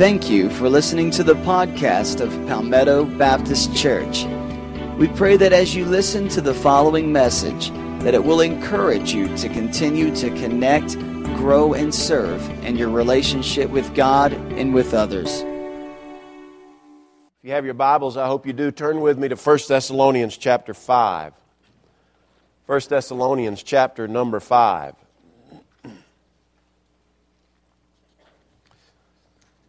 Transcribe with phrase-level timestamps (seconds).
[0.00, 4.24] Thank you for listening to the podcast of Palmetto Baptist Church.
[4.96, 7.68] We pray that as you listen to the following message,
[8.02, 10.98] that it will encourage you to continue to connect,
[11.36, 15.42] grow, and serve in your relationship with God and with others.
[15.42, 15.44] If
[17.42, 20.72] you have your Bibles, I hope you do, turn with me to 1 Thessalonians chapter
[20.72, 21.34] 5.
[22.64, 24.94] 1 Thessalonians chapter number 5.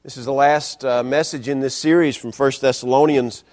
[0.04, 3.44] This is the last uh, message in this series from 1 Thessalonians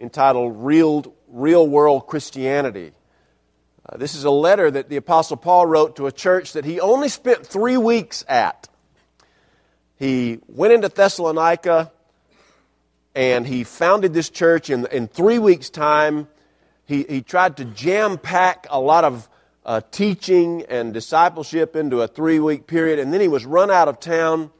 [0.00, 2.92] entitled Real, Real World Christianity.
[3.86, 6.80] Uh, this is a letter that the Apostle Paul wrote to a church that he
[6.80, 8.70] only spent three weeks at.
[9.96, 11.92] He went into Thessalonica
[13.14, 16.26] and he founded this church in, in three weeks' time.
[16.86, 19.28] He, he tried to jam pack a lot of
[19.66, 23.88] uh, teaching and discipleship into a three week period, and then he was run out
[23.88, 24.50] of town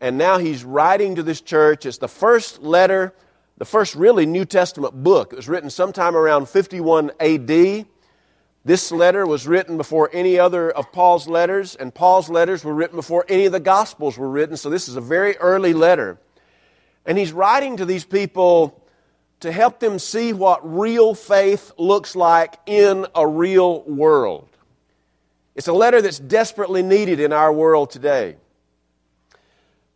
[0.00, 1.86] and now he's writing to this church.
[1.86, 3.14] It's the first letter,
[3.56, 5.32] the first really New Testament book.
[5.32, 7.86] It was written sometime around 51 AD.
[8.64, 12.96] This letter was written before any other of Paul's letters, and Paul's letters were written
[12.96, 16.18] before any of the Gospels were written, so this is a very early letter.
[17.06, 18.84] And he's writing to these people
[19.40, 24.48] to help them see what real faith looks like in a real world.
[25.54, 28.36] It's a letter that's desperately needed in our world today.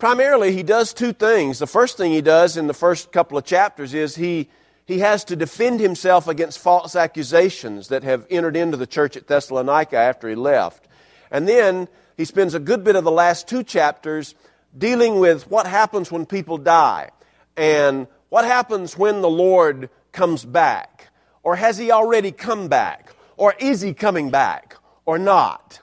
[0.03, 1.61] Primarily, he does two things.
[1.61, 4.49] The first thing he does in the first couple of chapters is he,
[4.85, 9.29] he has to defend himself against false accusations that have entered into the church at
[9.29, 10.89] Thessalonica after he left.
[11.31, 11.87] And then
[12.17, 14.35] he spends a good bit of the last two chapters
[14.77, 17.11] dealing with what happens when people die
[17.57, 21.13] and what happens when the Lord comes back.
[21.45, 23.15] Or has he already come back?
[23.37, 24.75] Or is he coming back?
[25.05, 25.81] Or not?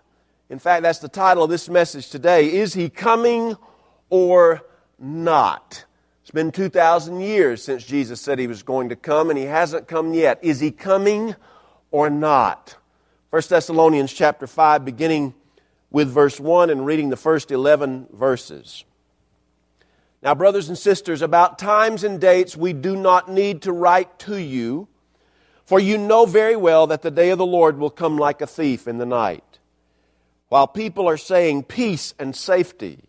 [0.49, 2.51] In fact, that's the title of this message today.
[2.51, 3.55] Is he coming
[4.09, 4.61] or
[4.97, 5.85] not?
[6.21, 9.87] It's been 2,000 years since Jesus said he was going to come, and he hasn't
[9.87, 10.37] come yet.
[10.43, 11.35] Is he coming
[11.89, 12.77] or not?
[13.31, 15.33] 1 Thessalonians chapter 5, beginning
[15.91, 18.83] with verse 1 and reading the first 11 verses.
[20.21, 24.37] Now, brothers and sisters, about times and dates we do not need to write to
[24.37, 24.87] you,
[25.65, 28.47] for you know very well that the day of the Lord will come like a
[28.47, 29.59] thief in the night.
[30.49, 33.08] While people are saying peace and safety,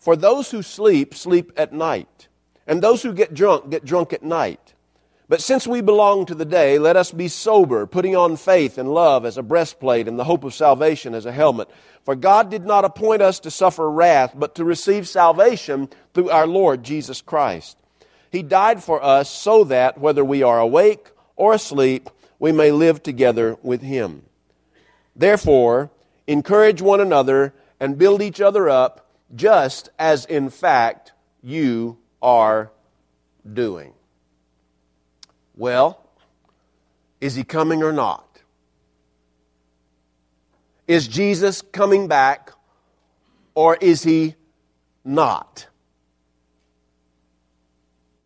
[0.00, 2.28] For those who sleep, sleep at night,
[2.66, 4.72] and those who get drunk, get drunk at night.
[5.28, 8.92] But since we belong to the day, let us be sober, putting on faith and
[8.92, 11.68] love as a breastplate and the hope of salvation as a helmet.
[12.04, 16.46] For God did not appoint us to suffer wrath, but to receive salvation through our
[16.46, 17.76] Lord Jesus Christ.
[18.32, 23.02] He died for us so that, whether we are awake or asleep, we may live
[23.02, 24.22] together with Him.
[25.14, 25.90] Therefore,
[26.26, 32.70] encourage one another and build each other up just as in fact you are
[33.50, 33.92] doing.
[35.56, 36.04] Well,
[37.20, 38.40] is he coming or not?
[40.88, 42.52] Is Jesus coming back
[43.54, 44.34] or is he
[45.04, 45.66] not?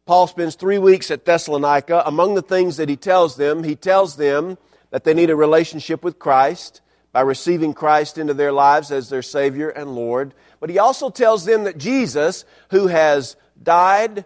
[0.07, 2.03] Paul spends three weeks at Thessalonica.
[2.05, 4.59] Among the things that he tells them, he tells them
[4.91, 9.23] that they need a relationship with Christ by receiving Christ into their lives as their
[9.23, 10.35] Savior and Lord.
[10.65, 14.25] But he also tells them that Jesus, who has died,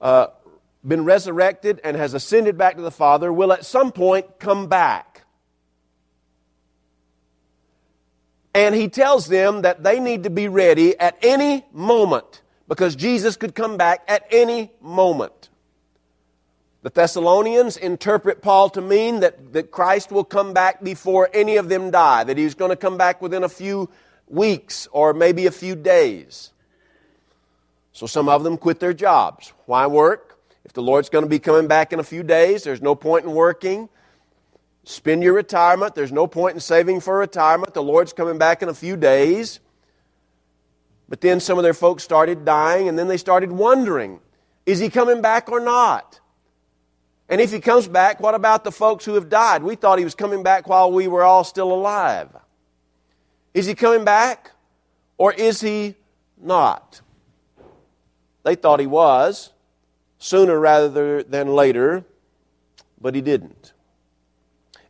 [0.00, 0.26] uh,
[0.84, 5.22] been resurrected, and has ascended back to the Father, will at some point come back.
[8.52, 13.36] And he tells them that they need to be ready at any moment because Jesus
[13.36, 15.50] could come back at any moment.
[16.82, 21.68] The Thessalonians interpret Paul to mean that, that Christ will come back before any of
[21.68, 23.88] them die, that he's going to come back within a few
[24.30, 26.52] weeks or maybe a few days.
[27.92, 29.52] So some of them quit their jobs.
[29.66, 30.38] Why work?
[30.64, 33.24] If the Lord's going to be coming back in a few days, there's no point
[33.24, 33.88] in working.
[34.84, 35.94] Spend your retirement.
[35.94, 37.74] There's no point in saving for retirement.
[37.74, 39.60] The Lord's coming back in a few days.
[41.08, 44.20] But then some of their folks started dying, and then they started wondering
[44.66, 46.20] is he coming back or not?
[47.28, 49.62] And if he comes back, what about the folks who have died?
[49.62, 52.28] We thought he was coming back while we were all still alive.
[53.54, 54.52] Is he coming back
[55.18, 55.96] or is he
[56.40, 57.00] not?
[58.42, 59.50] They thought he was.
[60.22, 62.04] sooner rather than later,
[63.00, 63.72] but he didn't.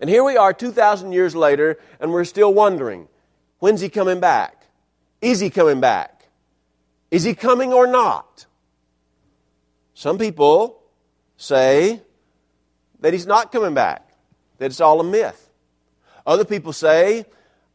[0.00, 3.08] And here we are 2,000 years later, and we're still wondering
[3.60, 4.66] when's he coming back?
[5.20, 6.28] Is he coming back?
[7.10, 8.46] Is he coming or not?
[9.94, 10.82] Some people
[11.36, 12.00] say
[13.00, 14.14] that he's not coming back,
[14.58, 15.50] that it's all a myth.
[16.26, 17.26] Other people say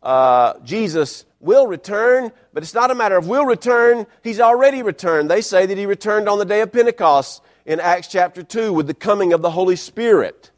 [0.05, 5.29] uh, Jesus will return, but it's not a matter of will return, he's already returned.
[5.29, 8.85] They say that he returned on the day of Pentecost in Acts chapter 2 with
[8.85, 10.51] the coming of the Holy Spirit.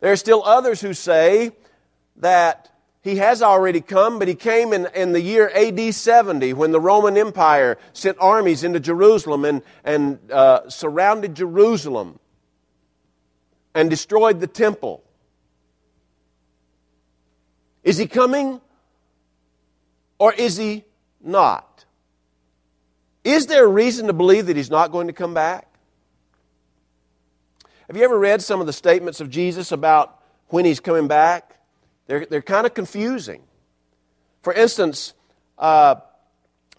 [0.00, 1.52] There are still others who say
[2.16, 2.70] that
[3.02, 6.80] he has already come, but he came in, in the year AD 70 when the
[6.80, 12.18] Roman Empire sent armies into Jerusalem and, and uh, surrounded Jerusalem
[13.72, 15.04] and destroyed the temple.
[17.82, 18.60] Is he coming
[20.18, 20.84] or is he
[21.22, 21.84] not?
[23.24, 25.68] Is there a reason to believe that he's not going to come back?
[27.86, 31.58] Have you ever read some of the statements of Jesus about when he's coming back?
[32.06, 33.42] They're, they're kind of confusing.
[34.42, 35.14] For instance,
[35.58, 35.96] uh,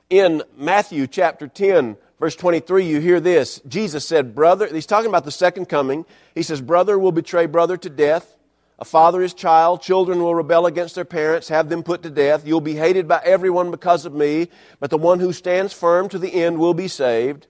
[0.09, 3.61] in Matthew chapter 10, verse 23, you hear this.
[3.67, 6.05] Jesus said, Brother, he's talking about the second coming.
[6.33, 8.35] He says, Brother will betray brother to death.
[8.79, 9.81] A father his child.
[9.81, 12.47] Children will rebel against their parents, have them put to death.
[12.47, 14.47] You'll be hated by everyone because of me,
[14.79, 17.47] but the one who stands firm to the end will be saved.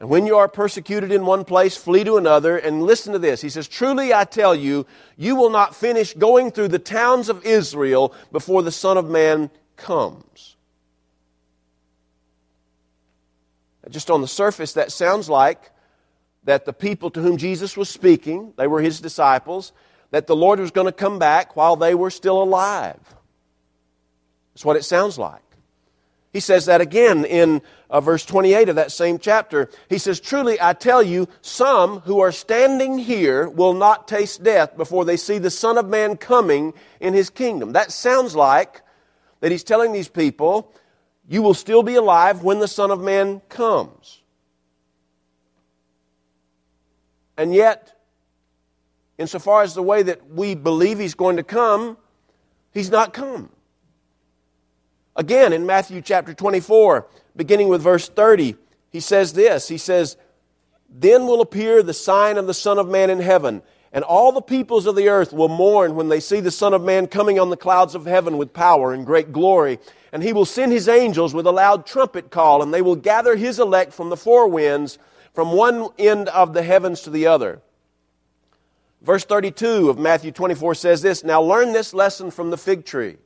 [0.00, 2.58] And when you are persecuted in one place, flee to another.
[2.58, 3.40] And listen to this.
[3.40, 4.86] He says, Truly I tell you,
[5.16, 9.50] you will not finish going through the towns of Israel before the Son of Man
[9.76, 10.56] comes.
[13.88, 15.70] Just on the surface, that sounds like
[16.42, 19.72] that the people to whom Jesus was speaking, they were his disciples,
[20.16, 22.98] that the Lord was going to come back while they were still alive.
[24.54, 25.42] That's what it sounds like.
[26.32, 27.60] He says that again in
[27.90, 29.68] uh, verse 28 of that same chapter.
[29.90, 34.74] He says, Truly I tell you, some who are standing here will not taste death
[34.74, 37.74] before they see the Son of Man coming in his kingdom.
[37.74, 38.80] That sounds like
[39.40, 40.72] that he's telling these people,
[41.28, 44.22] You will still be alive when the Son of Man comes.
[47.36, 47.95] And yet,
[49.18, 51.96] insofar as the way that we believe he's going to come,
[52.72, 53.50] he's not come.
[55.16, 58.56] Again, in Matthew chapter 24, beginning with verse 30,
[58.90, 60.16] he says this He says,
[60.90, 64.42] Then will appear the sign of the Son of Man in heaven, and all the
[64.42, 67.48] peoples of the earth will mourn when they see the Son of Man coming on
[67.48, 69.78] the clouds of heaven with power and great glory.
[70.12, 73.36] And he will send his angels with a loud trumpet call, and they will gather
[73.36, 74.98] his elect from the four winds,
[75.32, 77.60] from one end of the heavens to the other.
[79.06, 83.18] Verse 32 of Matthew 24 says this Now learn this lesson from the fig tree.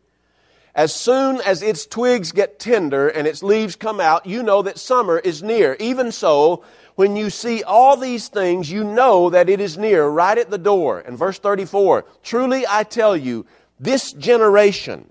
[0.75, 4.79] As soon as its twigs get tender and its leaves come out, you know that
[4.79, 5.79] summer is near.
[5.81, 6.62] Even so,
[6.97, 10.59] when you see all these things, you know that it is near, right at the
[10.59, 11.00] door.
[11.00, 13.47] And verse 34 Truly I tell you,
[13.81, 15.09] this generation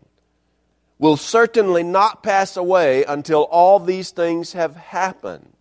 [0.99, 5.51] will certainly not pass away until all these things have happened.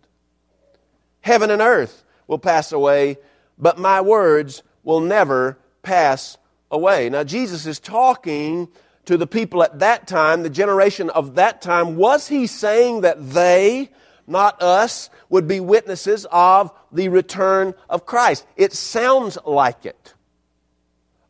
[1.21, 3.17] Heaven and earth will pass away,
[3.57, 6.39] but my words will never pass
[6.71, 7.09] away.
[7.09, 8.67] Now, Jesus is talking
[9.05, 13.31] to the people at that time, the generation of that time, was he saying that
[13.31, 13.91] they,
[14.25, 18.47] not us, would be witnesses of the return of Christ?
[18.57, 20.15] It sounds like it.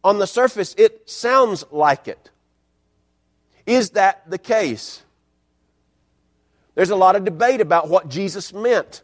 [0.06, 2.32] On the surface, it sounds like it.
[3.66, 5.04] Is that the case?
[6.76, 9.04] There's a lot of debate about what Jesus meant.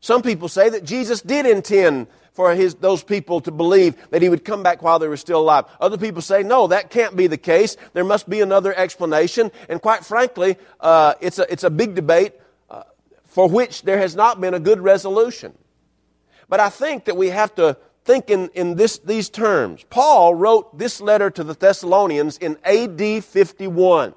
[0.00, 4.28] Some people say that Jesus did intend for his, those people to believe that he
[4.28, 5.64] would come back while they were still alive.
[5.80, 7.76] Other people say, no, that can't be the case.
[7.92, 9.52] There must be another explanation.
[9.68, 12.32] And quite frankly, uh, it's, a, it's a big debate
[12.68, 12.82] uh,
[13.24, 15.56] for which there has not been a good resolution.
[16.48, 19.84] But I think that we have to think in, in this, these terms.
[19.88, 24.14] Paul wrote this letter to the Thessalonians in AD 51.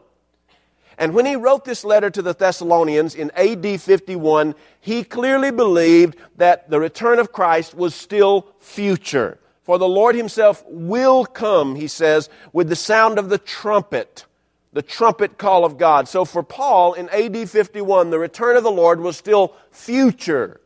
[0.97, 6.17] And when he wrote this letter to the Thessalonians in AD 51, he clearly believed
[6.37, 9.37] that the return of Christ was still future.
[9.61, 14.25] For the Lord himself will come, he says, with the sound of the trumpet,
[14.73, 16.07] the trumpet call of God.
[16.07, 20.61] So for Paul in AD 51, the return of the Lord was still future.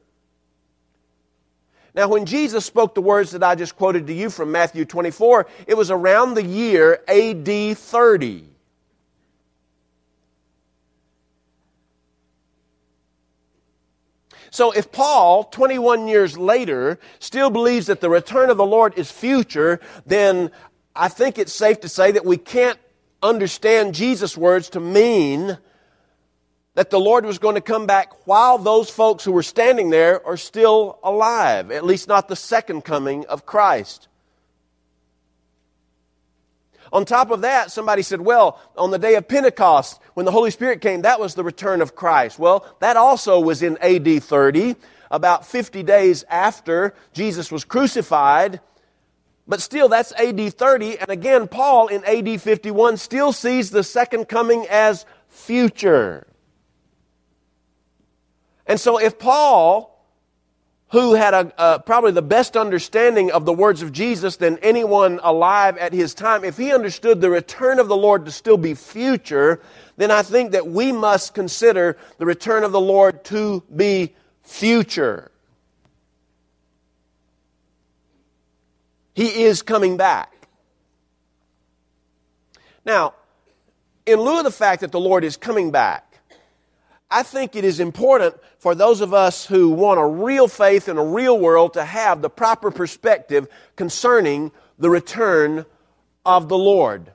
[1.94, 5.48] Now, when Jesus spoke the words that I just quoted to you from Matthew 24,
[5.68, 8.51] it was around the year AD 30.
[14.52, 19.10] So if Paul, 21 years later, still believes that the return of the Lord is
[19.10, 20.52] future, then
[20.94, 22.78] I think it's safe to say that we can't
[23.24, 25.58] understand Jesus' words to mean
[26.76, 30.26] that the Lord was going to come back while those folks who were standing there
[30.28, 34.10] are still alive, at least not the second coming of Christ.
[36.94, 40.52] On top of that, somebody said, well, on the day of Pentecost, when the Holy
[40.52, 42.38] Spirit came, that was the return of Christ.
[42.38, 44.76] Well, that also was in AD 30,
[45.10, 48.60] about 50 days after Jesus was crucified.
[49.48, 51.00] But still, that's AD 30.
[51.00, 56.28] And again, Paul in AD 51 still sees the second coming as future.
[58.68, 59.91] And so if Paul
[60.92, 65.22] who had a, uh, probably the best understanding of the words of Jesus than anyone
[65.24, 68.74] alive at his time, if he understood the return of the Lord to still be
[68.74, 69.62] future,
[69.96, 75.32] then I think that we must consider the return of the Lord to be future.
[79.14, 80.48] He is coming back.
[82.84, 83.14] Now,
[84.06, 86.11] in lieu of the fact that the Lord is coming back,
[87.12, 90.98] I think it is important for those of us who want a real faith in
[90.98, 95.66] a real world to have the proper perspective concerning the return
[96.26, 97.12] of the Lord.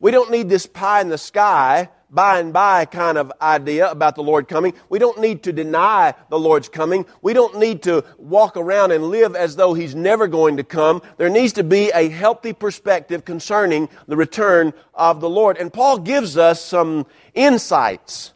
[0.00, 4.14] We don't need this pie in the sky by and by kind of idea about
[4.14, 4.72] the Lord coming.
[4.88, 7.04] We don't need to deny the Lord's coming.
[7.20, 11.02] We don't need to walk around and live as though He's never going to come.
[11.16, 15.56] There needs to be a healthy perspective concerning the return of the Lord.
[15.56, 18.32] And Paul gives us some insights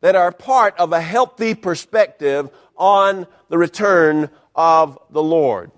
[0.00, 5.70] that are part of a healthy perspective on the return of the Lord.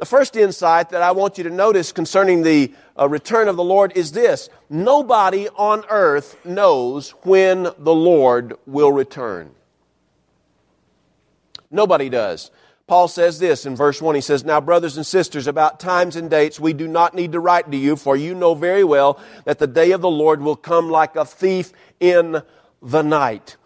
[0.00, 3.62] The first insight that I want you to notice concerning the uh, return of the
[3.62, 9.50] Lord is this nobody on earth knows when the Lord will return.
[11.70, 12.50] Nobody does.
[12.86, 14.14] Paul says this in verse 1.
[14.14, 17.38] He says, Now, brothers and sisters, about times and dates we do not need to
[17.38, 20.56] write to you, for you know very well that the day of the Lord will
[20.56, 22.40] come like a thief in
[22.80, 23.58] the night.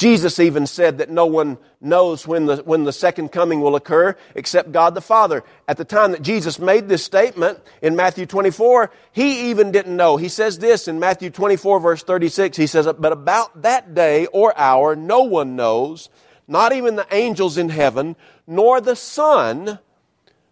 [0.00, 4.16] Jesus even said that no one knows when the, when the second coming will occur
[4.34, 5.44] except God the Father.
[5.68, 10.16] At the time that Jesus made this statement in Matthew 24, he even didn't know.
[10.16, 12.56] He says this in Matthew 24 verse 36.
[12.56, 16.08] He says, But about that day or hour no one knows,
[16.48, 18.16] not even the angels in heaven,
[18.46, 19.80] nor the Son,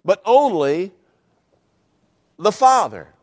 [0.05, 0.93] but only
[2.39, 3.15] the Father.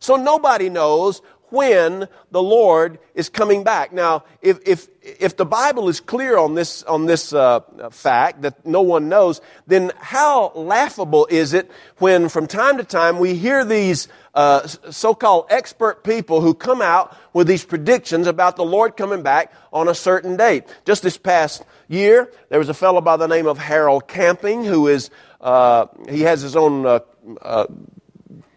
[0.00, 3.92] So nobody knows when the Lord is coming back.
[3.92, 8.64] Now, if, if, if the Bible is clear on this, on this uh, fact that
[8.66, 13.64] no one knows, then how laughable is it when from time to time we hear
[13.64, 19.22] these uh, so-called expert people who come out with these predictions about the Lord coming
[19.22, 20.64] back on a certain date.
[20.84, 24.86] Just this past year, there was a fellow by the name of Harold Camping who
[24.86, 27.00] is, uh, he has his own uh,
[27.42, 27.66] uh,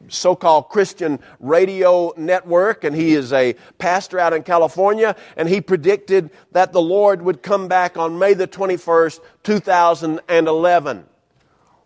[0.09, 5.61] so called Christian radio network, and he is a pastor out in California, and he
[5.61, 11.05] predicted that the Lord would come back on May the 21st, 2011.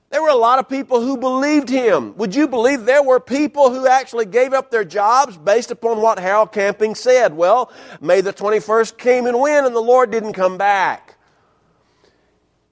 [0.10, 2.16] There were a lot of people who believed him.
[2.16, 6.18] Would you believe there were people who actually gave up their jobs based upon what
[6.18, 7.36] Harold Camping said?
[7.36, 11.07] Well, May the 21st came and went, and the Lord didn't come back.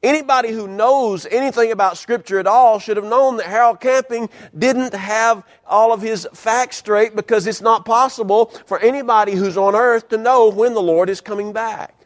[0.06, 4.94] Anybody who knows anything about Scripture at all should have known that Harold Camping didn't
[4.94, 10.10] have all of his facts straight because it's not possible for anybody who's on earth
[10.10, 12.06] to know when the Lord is coming back.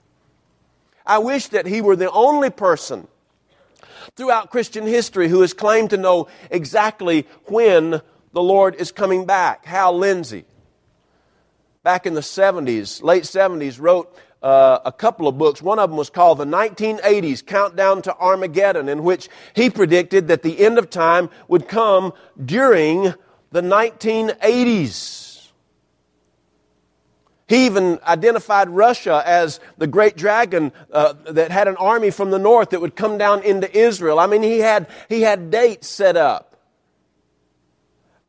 [1.06, 3.06] I wish that he were the only person
[4.15, 8.01] throughout Christian history who has claimed to know exactly when
[8.32, 9.65] the Lord is coming back.
[9.65, 10.46] Hal Lindsey,
[11.84, 15.62] back in the 70s, late 70s, wrote uh, a couple of books.
[15.62, 20.43] One of them was called The 1980s Countdown to Armageddon, in which he predicted that
[20.43, 23.13] the end of time would come during
[23.51, 25.27] the 1980s.
[27.48, 32.38] He even identified Russia as the great dragon uh, that had an army from the
[32.38, 34.19] north that would come down into Israel.
[34.19, 36.49] I mean, he had, he had dates set up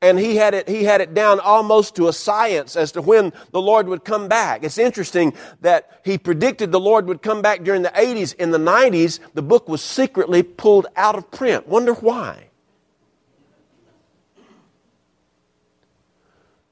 [0.02, 3.33] and he had it he had it down almost to a science as to when
[3.52, 4.64] the Lord would come back.
[4.64, 8.35] It's interesting that he predicted the Lord would come back during the 80s.
[8.35, 11.69] In the 90s, the book was secretly pulled out of print.
[11.69, 12.47] Wonder why?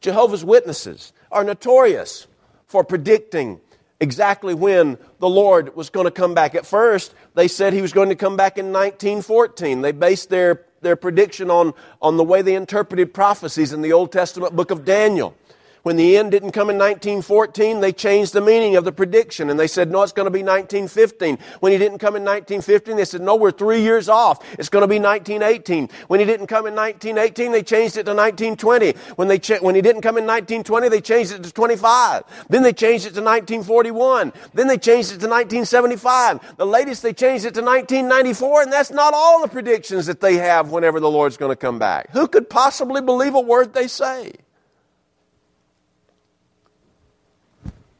[0.00, 2.26] Jehovah's Witnesses are notorious
[2.66, 3.60] for predicting
[4.00, 6.54] exactly when the Lord was going to come back.
[6.54, 9.82] At first, they said he was going to come back in 1914.
[9.82, 14.12] They based their their prediction on, on the way they interpreted prophecies in the Old
[14.12, 15.34] Testament book of Daniel.
[15.82, 19.58] When the end didn't come in 1914, they changed the meaning of the prediction and
[19.58, 21.38] they said, no, it's going to be 1915.
[21.60, 24.44] When he didn't come in 1915, they said, no, we're three years off.
[24.58, 25.88] It's going to be 1918.
[26.08, 28.92] When he didn't come in 1918, they changed it to 1920.
[29.16, 32.46] When, they when he didn't come in 1920, they changed it to 25.
[32.48, 34.32] Then they changed it to 1941.
[34.54, 36.56] Then they changed it to 1975.
[36.56, 40.36] The latest, they changed it to 1994, and that's not all the predictions that they
[40.36, 42.10] have whenever the Lord's going to come back.
[42.10, 44.32] Who could possibly believe a word they say?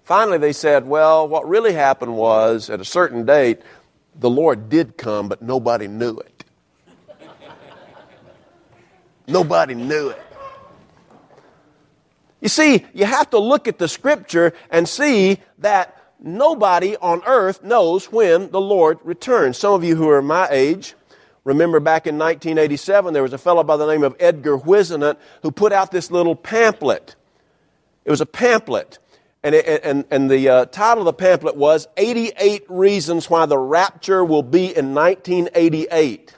[0.08, 3.60] Finally, they said, well, what really happened was at a certain date,
[4.18, 6.44] the Lord did come, but nobody knew it.
[9.26, 10.22] nobody knew it.
[12.40, 17.62] You see, you have to look at the scripture and see that nobody on earth
[17.62, 19.58] knows when the Lord returns.
[19.58, 20.94] Some of you who are my age
[21.44, 25.50] remember back in 1987, there was a fellow by the name of Edgar Whisenant who
[25.50, 27.14] put out this little pamphlet.
[28.06, 29.00] It was a pamphlet
[29.42, 33.58] and, it, and, and the uh, title of the pamphlet was 88 Reasons Why the
[33.58, 36.34] Rapture Will Be in 1988.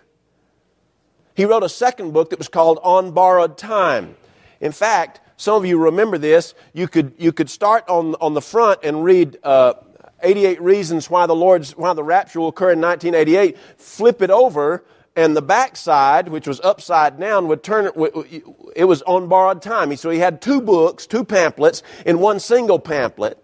[1.35, 4.17] He wrote a second book that was called On Borrowed Time.
[4.61, 6.55] In fact, some of you remember this.
[6.75, 9.75] You could, you could start on, on the front and read uh,
[10.23, 13.57] 88 Reasons Why the, Lord's, why the Rapture will occur in 1988.
[13.79, 14.85] Flip it over
[15.21, 19.95] and the backside, which was upside down, would turn it, it was on borrowed time.
[19.97, 23.37] So he had two books, two pamphlets in one single pamphlet.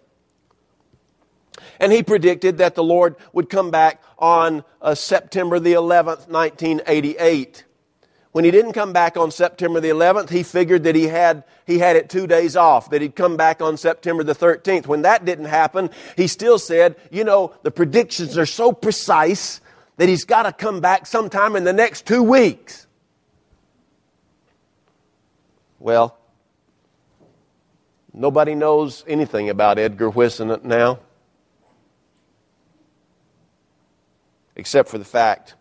[1.79, 7.65] And he predicted that the Lord would come back on uh, September the 11th, 1988.
[8.33, 11.79] When he didn't come back on September the 11th, he figured that he had, he
[11.79, 14.87] had it two days off, that he'd come back on September the 13th.
[14.87, 19.61] When that didn't happen, he still said, you know, the predictions are so precise
[19.97, 22.87] that he's got to come back sometime in the next two weeks.
[25.79, 26.19] Well,
[28.13, 30.99] nobody knows anything about Edgar Whisenant now,
[34.55, 35.55] except for the fact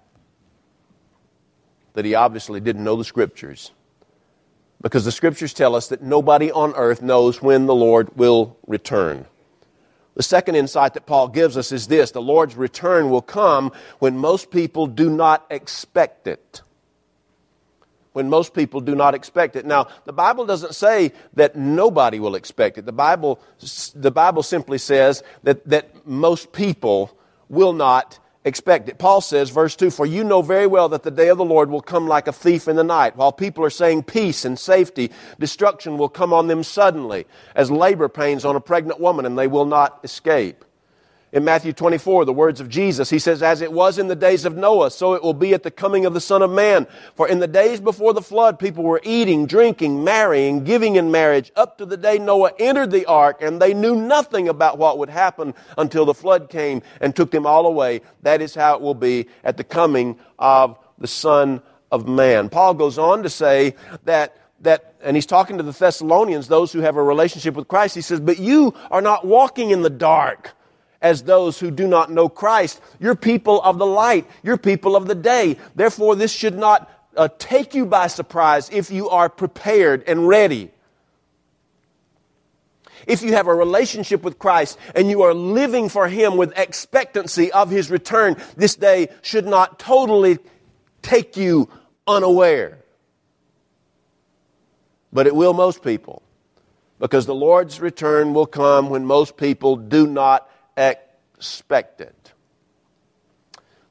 [1.93, 3.71] that he obviously didn't know the Scriptures.
[4.81, 9.25] Because the Scriptures tell us that nobody on earth knows when the Lord will return.
[10.15, 14.17] The second insight that Paul gives us is this the Lord's return will come when
[14.17, 16.61] most people do not expect it.
[18.13, 19.65] When most people do not expect it.
[19.65, 22.85] Now, the Bible doesn't say that nobody will expect it.
[22.85, 23.41] The Bible,
[23.93, 27.17] the Bible simply says that, that most people
[27.49, 28.97] will not expect it.
[28.97, 31.69] Paul says, verse 2, For you know very well that the day of the Lord
[31.69, 33.17] will come like a thief in the night.
[33.17, 38.07] While people are saying peace and safety, destruction will come on them suddenly, as labor
[38.07, 40.63] pains on a pregnant woman, and they will not escape.
[41.35, 44.45] In Matthew 24, the words of Jesus, he says, As it was in the days
[44.45, 46.87] of Noah, so it will be at the coming of the Son of Man.
[47.15, 51.51] For in the days before the flood, people were eating, drinking, marrying, giving in marriage,
[51.57, 55.09] up to the day Noah entered the ark, and they knew nothing about what would
[55.09, 57.99] happen until the flood came and took them all away.
[58.21, 62.47] That is how it will be at the coming of the Son of Man.
[62.47, 66.79] Paul goes on to say that that, and he's talking to the Thessalonians, those who
[66.79, 67.93] have a relationship with Christ.
[67.93, 70.55] He says, But you are not walking in the dark
[71.05, 72.81] as those who do not know Christ.
[72.99, 74.25] You're people of the light.
[74.41, 75.57] You're people of the day.
[75.75, 80.71] Therefore, this should not uh, take you by surprise if you are prepared and ready.
[83.05, 87.51] If you have a relationship with Christ and you are living for Him with expectancy
[87.51, 90.39] of His return, this day should not totally
[91.03, 91.69] take you
[92.07, 92.79] unaware.
[95.13, 96.23] But it will most people.
[96.97, 102.13] Because the Lord's return will come when most people do not expected.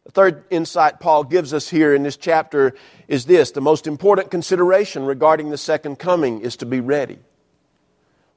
[0.05, 2.75] The third insight Paul gives us here in this chapter
[3.09, 7.19] is this the most important consideration regarding the second coming is to be ready.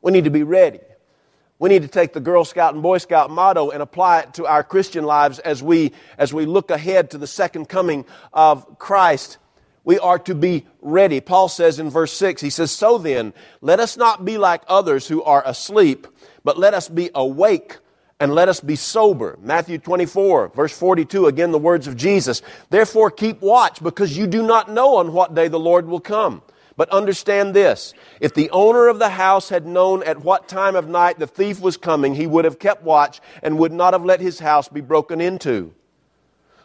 [0.01, 0.79] We need to be ready.
[1.59, 4.45] We need to take the Girl Scout and Boy Scout motto and apply it to
[4.45, 9.39] our Christian lives as we, as we look ahead to the second coming of Christ.
[9.83, 11.19] We are to be ready.
[11.19, 15.07] Paul says in verse 6, he says, So then, let us not be like others
[15.07, 16.05] who are asleep,
[16.43, 17.77] but let us be awake
[18.19, 19.37] and let us be sober.
[19.41, 22.41] Matthew 24, verse 42, again the words of Jesus.
[22.69, 26.41] Therefore keep watch because you do not know on what day the Lord will come.
[26.75, 30.87] But understand this if the owner of the house had known at what time of
[30.87, 34.19] night the thief was coming, he would have kept watch and would not have let
[34.19, 35.73] his house be broken into.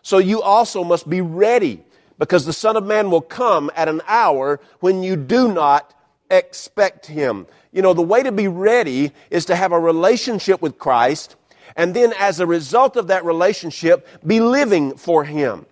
[0.02, 1.82] So you also must be ready
[2.18, 5.94] because the Son of Man will come at an hour when you do not
[6.30, 7.46] expect him.
[7.72, 11.36] You know, the way to be ready is to have a relationship with Christ
[11.76, 15.66] and then as a result of that relationship, be living for Him.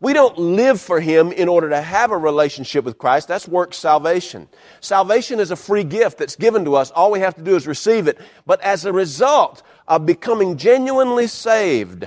[0.00, 3.26] We don't live for Him in order to have a relationship with Christ.
[3.26, 4.48] That's work salvation.
[4.80, 6.90] Salvation is a free gift that's given to us.
[6.92, 8.18] All we have to do is receive it.
[8.46, 12.06] But as a result of becoming genuinely saved,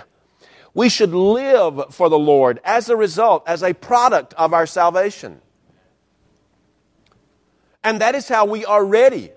[0.74, 5.42] we should live for the Lord as a result, as a product of our salvation.
[7.84, 9.32] And that is how we are ready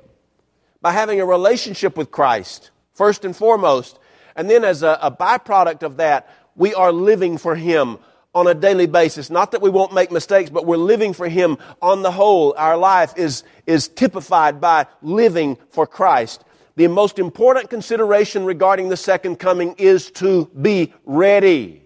[0.80, 3.98] by having a relationship with Christ, first and foremost.
[4.36, 7.98] And then, as a, a byproduct of that, we are living for Him
[8.34, 9.30] on a daily basis.
[9.30, 12.54] Not that we won't make mistakes, but we're living for Him on the whole.
[12.56, 16.44] Our life is, is typified by living for Christ.
[16.76, 21.82] The most important consideration regarding the second coming is to be ready.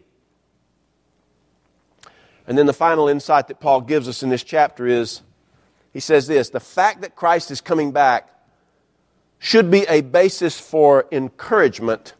[2.47, 5.21] And then the final insight that Paul gives us in this chapter is
[5.92, 8.31] he says this the fact that Christ is coming back
[9.38, 12.14] should be a basis for encouragement,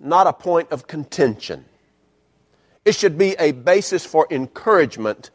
[0.00, 1.64] not a point of contention.
[2.84, 5.30] It should be a basis for encouragement,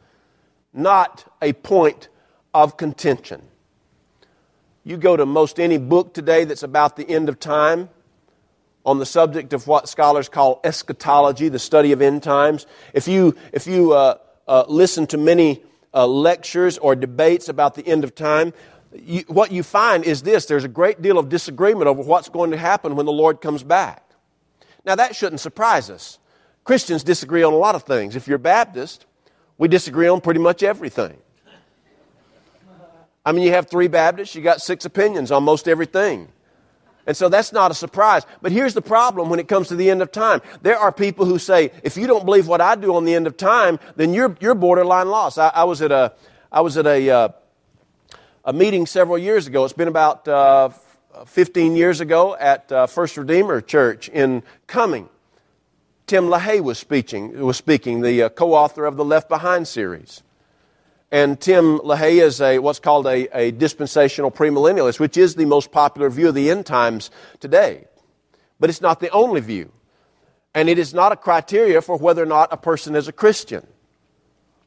[0.74, 2.10] not a point
[2.54, 3.42] of contention.
[4.84, 7.90] You go to most any book today that's about the end of time
[8.86, 12.66] on the subject of what scholars call eschatology, the study of end times.
[12.94, 14.18] If you, if you uh,
[14.48, 18.52] uh, listen to many uh, lectures or debates about the end of time,
[18.96, 22.52] you, what you find is this there's a great deal of disagreement over what's going
[22.52, 24.04] to happen when the Lord comes back.
[24.86, 26.20] Now, that shouldn't surprise us.
[26.64, 28.16] Christians disagree on a lot of things.
[28.16, 29.06] If you're Baptist,
[29.58, 31.18] we disagree on pretty much everything.
[33.26, 36.28] I mean, you have three Baptists, you got six opinions on most everything.
[37.06, 38.24] And so that's not a surprise.
[38.42, 40.42] But here's the problem when it comes to the end of time.
[40.62, 43.28] There are people who say, if you don't believe what I do on the end
[43.28, 45.38] of time, then you're, you're borderline lost.
[45.38, 46.14] I, I was at a,
[46.52, 47.30] I was at a, uh,
[48.46, 49.64] a meeting several years ago.
[49.64, 50.70] It's been about uh,
[51.26, 55.08] 15 years ago at uh, First Redeemer Church in Cumming.
[56.08, 60.24] Tim LaHaye was speaking, was speaking the uh, co-author of the Left Behind series.
[61.10, 65.72] And Tim LaHaye is a, what's called a, a dispensational premillennialist, which is the most
[65.72, 67.86] popular view of the end times today.
[68.60, 69.72] But it's not the only view.
[70.54, 73.66] And it is not a criteria for whether or not a person is a Christian.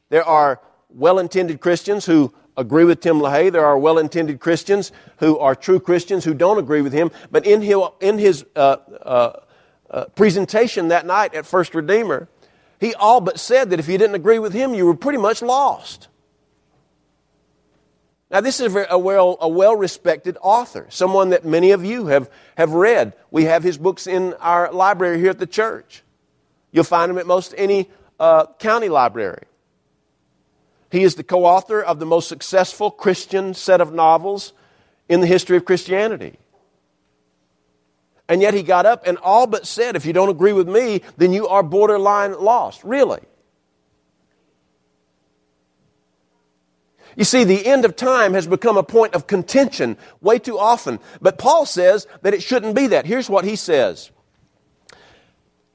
[0.09, 3.51] There are well intended Christians who agree with Tim LaHaye.
[3.51, 7.11] There are well intended Christians who are true Christians who don't agree with him.
[7.31, 9.39] But in his, in his uh, uh,
[9.89, 12.27] uh, presentation that night at First Redeemer,
[12.79, 15.41] he all but said that if you didn't agree with him, you were pretty much
[15.41, 16.09] lost.
[18.29, 22.29] Now, this is a well, a well respected author, someone that many of you have,
[22.57, 23.13] have read.
[23.31, 26.03] We have his books in our library here at the church.
[26.71, 27.89] You'll find him at most any
[28.19, 29.43] uh, county library.
[30.91, 34.53] He is the co author of the most successful Christian set of novels
[35.09, 36.37] in the history of Christianity.
[38.29, 41.01] And yet he got up and all but said, if you don't agree with me,
[41.15, 42.83] then you are borderline lost.
[42.83, 43.21] Really?
[47.15, 50.99] You see, the end of time has become a point of contention way too often.
[51.19, 53.05] But Paul says that it shouldn't be that.
[53.05, 54.11] Here's what he says.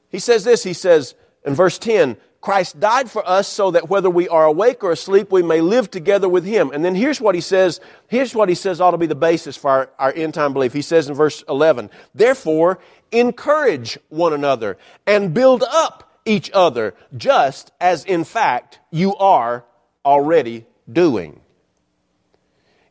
[0.08, 4.10] He says this, he says in verse 10, Christ died for us so that whether
[4.10, 6.72] we are awake or asleep, we may live together with him.
[6.74, 7.80] And then here's what he says.
[8.08, 10.72] Here's what he says ought to be the basis for our, our end time belief.
[10.72, 12.80] He says in verse 11, therefore,
[13.12, 14.76] encourage one another
[15.06, 19.64] and build up each other, just as in fact you are
[20.04, 21.40] already doing.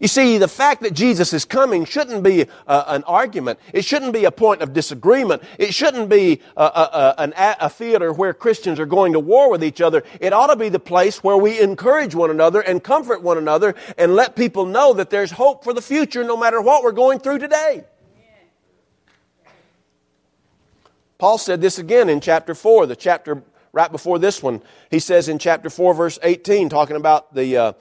[0.02, 3.60] You see, the fact that Jesus is coming shouldn't be uh, an argument.
[3.72, 5.44] It shouldn't be a point of disagreement.
[5.60, 9.64] It shouldn't be a, a, a, a, theater where Christians are going to war with
[9.64, 10.02] each other.
[10.20, 13.76] It ought to be the place where we encourage one another and comfort one another
[13.96, 17.20] and let people know that there's hope for the future no matter what we're going
[17.20, 17.84] through today.
[21.20, 24.64] Paul said this again in chapter 4, the chapter right before this one.
[24.90, 27.56] He says in chapter 4, verse 18, talking about the.
[27.56, 27.74] Uh,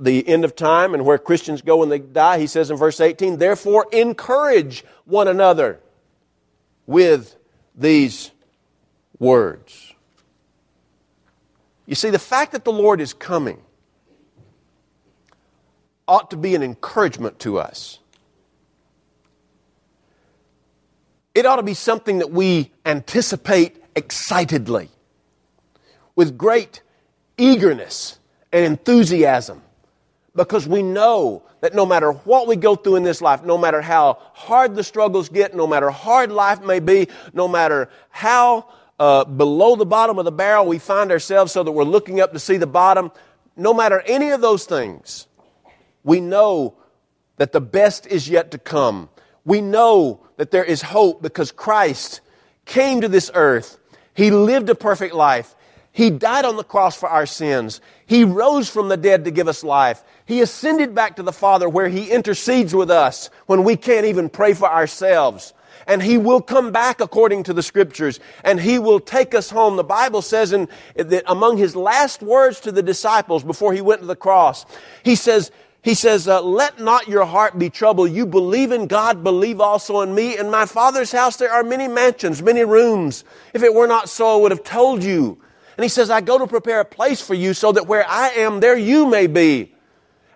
[0.00, 3.00] the end of time and where Christians go when they die, he says in verse
[3.00, 5.80] 18, therefore encourage one another
[6.86, 7.36] with
[7.74, 8.30] these
[9.18, 9.94] words.
[11.86, 13.60] You see, the fact that the Lord is coming
[16.08, 17.98] ought to be an encouragement to us.
[21.34, 24.88] It ought to be something that we anticipate excitedly,
[26.14, 26.82] with great
[27.36, 28.18] eagerness
[28.52, 29.62] and enthusiasm
[30.36, 33.80] because we know that no matter what we go through in this life, no matter
[33.80, 38.68] how hard the struggles get, no matter how hard life may be, no matter how
[38.98, 42.32] uh, below the bottom of the barrel we find ourselves so that we're looking up
[42.32, 43.10] to see the bottom,
[43.56, 45.26] no matter any of those things,
[46.04, 46.76] we know
[47.36, 49.08] that the best is yet to come.
[49.44, 52.20] We know that there is hope because Christ
[52.64, 53.78] came to this earth.
[54.14, 55.55] He lived a perfect life.
[55.96, 57.80] He died on the cross for our sins.
[58.04, 60.04] He rose from the dead to give us life.
[60.26, 64.28] He ascended back to the Father where He intercedes with us when we can't even
[64.28, 65.54] pray for ourselves.
[65.86, 69.76] And He will come back according to the Scriptures and He will take us home.
[69.76, 74.02] The Bible says in, that among His last words to the disciples before He went
[74.02, 74.66] to the cross,
[75.02, 78.10] He says, he says, uh, Let not your heart be troubled.
[78.10, 80.36] You believe in God, believe also in me.
[80.36, 83.24] In my Father's house there are many mansions, many rooms.
[83.54, 85.40] If it were not so, I would have told you.
[85.76, 88.28] And he says, I go to prepare a place for you so that where I
[88.30, 89.74] am, there you may be.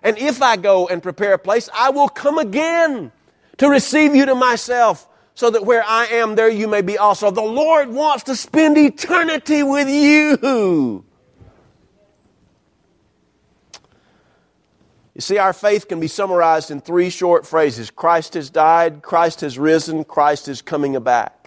[0.03, 3.11] And if I go and prepare a place, I will come again
[3.57, 7.31] to receive you to myself so that where I am, there you may be also.
[7.31, 11.05] The Lord wants to spend eternity with you.
[15.15, 19.41] You see, our faith can be summarized in three short phrases Christ has died, Christ
[19.41, 21.40] has risen, Christ is coming back.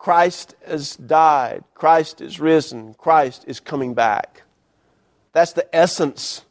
[0.00, 4.44] Christ has died, Christ is risen, Christ is coming back.
[5.34, 6.46] That's the essence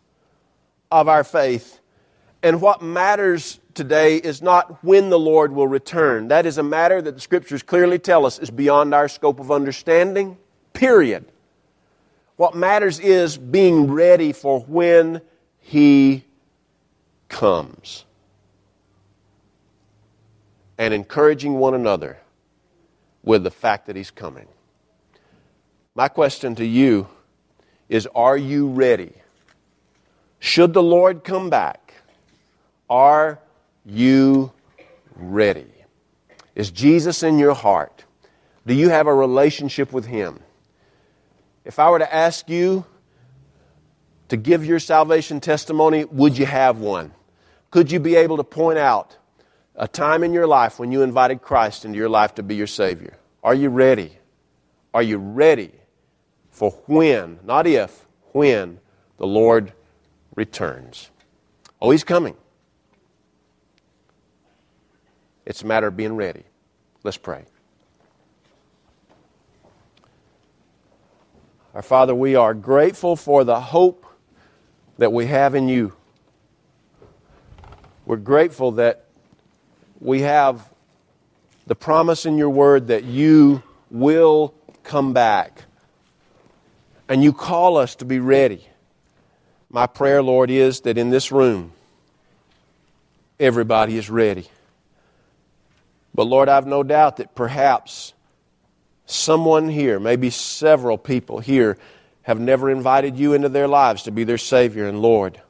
[0.91, 1.79] of our faith.
[2.43, 6.27] And what matters today is not when the Lord will return.
[6.27, 9.51] That is a matter that the Scriptures clearly tell us is beyond our scope of
[9.51, 10.37] understanding,
[10.73, 11.25] period.
[12.35, 15.21] What matters is being ready for when
[15.57, 16.23] He
[17.29, 18.05] comes
[20.77, 22.19] and encouraging one another
[23.29, 24.47] with the fact that He's coming.
[25.93, 27.07] My question to you
[27.87, 29.13] is Are you ready?
[30.39, 31.93] Should the Lord come back,
[32.89, 33.37] are
[33.85, 34.51] you
[35.15, 35.71] ready?
[36.55, 38.03] Is Jesus in your heart?
[38.65, 40.39] Do you have a relationship with Him?
[41.63, 42.83] If I were to ask you
[44.29, 47.13] to give your salvation testimony, would you have one?
[47.69, 49.18] Could you be able to point out
[49.79, 52.67] a time in your life when you invited Christ into your life to be your
[52.67, 53.17] Savior?
[53.41, 54.17] Are you ready?
[54.93, 55.71] Are you ready
[56.49, 58.81] for when, not if, when
[59.17, 59.71] the Lord
[60.35, 61.09] returns?
[61.81, 62.35] Oh, He's coming.
[65.45, 66.43] It's a matter of being ready.
[67.03, 67.45] Let's pray.
[71.73, 74.05] Our Father, we are grateful for the hope
[74.97, 75.93] that we have in you.
[78.05, 79.05] We're grateful that
[79.99, 80.69] we have
[81.67, 85.63] the promise in your word that you will come back.
[87.07, 88.67] And you call us to be ready.
[89.69, 91.71] My prayer, Lord, is that in this room,
[93.39, 94.47] everybody is ready.
[96.13, 98.13] But Lord, I've no doubt that perhaps
[99.11, 101.79] Someone here, maybe several people here,
[102.21, 105.41] have never invited you into their lives to be their Savior and Lord.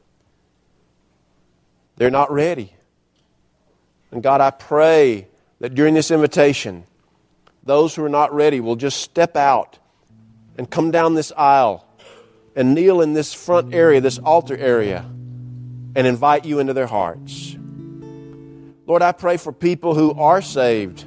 [1.98, 2.74] They're not ready.
[4.12, 5.28] And God, I pray
[5.60, 6.84] that during this invitation,
[7.64, 9.78] those who are not ready will just step out
[10.58, 11.86] and come down this aisle
[12.56, 17.56] and kneel in this front area, this altar area, and invite you into their hearts.
[18.88, 21.06] Lord, I pray for people who are saved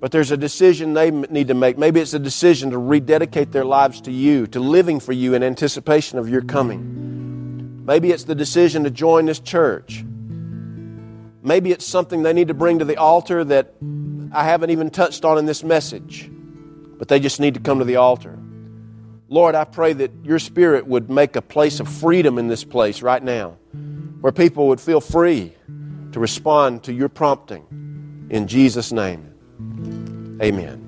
[0.00, 1.78] but there's a decision they need to make.
[1.78, 5.42] Maybe it's a decision to rededicate their lives to you, to living for you in
[5.42, 7.84] anticipation of your coming.
[7.84, 10.04] Maybe it's the decision to join this church.
[11.46, 13.72] Maybe it's something they need to bring to the altar that
[14.32, 16.28] I haven't even touched on in this message,
[16.98, 18.36] but they just need to come to the altar.
[19.28, 23.00] Lord, I pray that your Spirit would make a place of freedom in this place
[23.00, 23.58] right now,
[24.20, 25.52] where people would feel free
[26.10, 28.26] to respond to your prompting.
[28.28, 29.32] In Jesus' name.
[30.42, 30.85] Amen.